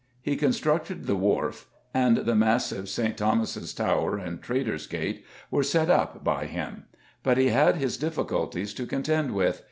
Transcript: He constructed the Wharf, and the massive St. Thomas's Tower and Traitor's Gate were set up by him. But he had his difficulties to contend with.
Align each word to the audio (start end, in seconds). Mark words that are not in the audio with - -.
He 0.19 0.35
constructed 0.35 1.05
the 1.05 1.15
Wharf, 1.15 1.69
and 1.93 2.17
the 2.17 2.33
massive 2.33 2.89
St. 2.89 3.15
Thomas's 3.15 3.71
Tower 3.71 4.17
and 4.17 4.41
Traitor's 4.41 4.87
Gate 4.87 5.23
were 5.51 5.61
set 5.61 5.91
up 5.91 6.23
by 6.23 6.45
him. 6.47 6.85
But 7.21 7.37
he 7.37 7.49
had 7.49 7.75
his 7.75 7.97
difficulties 7.97 8.73
to 8.73 8.87
contend 8.87 9.35
with. 9.35 9.59